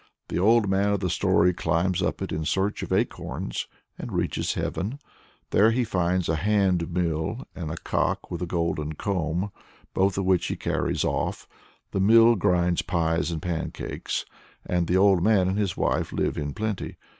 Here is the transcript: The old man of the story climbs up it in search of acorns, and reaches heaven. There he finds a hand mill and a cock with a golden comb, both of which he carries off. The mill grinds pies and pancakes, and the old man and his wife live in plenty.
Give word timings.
The 0.29 0.39
old 0.39 0.67
man 0.67 0.89
of 0.93 0.99
the 0.99 1.11
story 1.11 1.53
climbs 1.53 2.01
up 2.01 2.23
it 2.23 2.31
in 2.31 2.43
search 2.43 2.81
of 2.81 2.91
acorns, 2.91 3.67
and 3.99 4.11
reaches 4.11 4.55
heaven. 4.55 4.97
There 5.51 5.69
he 5.69 5.83
finds 5.83 6.27
a 6.27 6.37
hand 6.37 6.89
mill 6.91 7.45
and 7.53 7.69
a 7.69 7.77
cock 7.77 8.31
with 8.31 8.41
a 8.41 8.47
golden 8.47 8.93
comb, 8.93 9.51
both 9.93 10.17
of 10.17 10.25
which 10.25 10.47
he 10.47 10.55
carries 10.55 11.03
off. 11.05 11.47
The 11.91 11.99
mill 11.99 12.35
grinds 12.35 12.81
pies 12.81 13.29
and 13.29 13.43
pancakes, 13.43 14.25
and 14.65 14.87
the 14.87 14.97
old 14.97 15.21
man 15.21 15.47
and 15.47 15.59
his 15.59 15.77
wife 15.77 16.11
live 16.11 16.35
in 16.35 16.55
plenty. 16.55 16.97